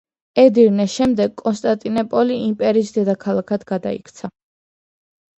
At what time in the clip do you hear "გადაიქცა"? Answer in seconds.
3.73-4.31